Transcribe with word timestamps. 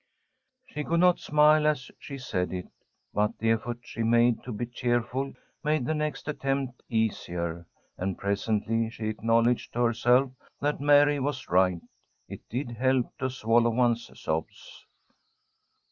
She 0.65 0.83
could 0.83 0.99
not 0.99 1.19
smile 1.19 1.67
as 1.67 1.91
she 1.99 2.17
said 2.17 2.51
it, 2.51 2.67
but 3.13 3.37
the 3.37 3.51
effort 3.51 3.81
she 3.83 4.01
made 4.01 4.41
to 4.41 4.51
be 4.51 4.65
cheerful 4.65 5.35
made 5.63 5.85
the 5.85 5.93
next 5.93 6.27
attempt 6.27 6.81
easier, 6.89 7.67
and 7.99 8.17
presently 8.17 8.89
she 8.89 9.05
acknowledged 9.09 9.73
to 9.73 9.83
herself 9.83 10.31
that 10.59 10.81
Mary 10.81 11.19
was 11.19 11.49
right. 11.49 11.81
It 12.27 12.41
did 12.49 12.71
help, 12.71 13.15
to 13.19 13.29
swallow 13.29 13.69
one's 13.69 14.09
sobs. 14.19 14.87